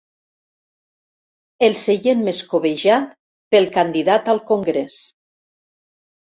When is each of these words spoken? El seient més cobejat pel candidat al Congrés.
El 1.67 1.75
seient 1.81 2.23
més 2.29 2.39
cobejat 2.53 3.13
pel 3.57 3.69
candidat 3.77 4.33
al 4.35 4.43
Congrés. 4.49 4.97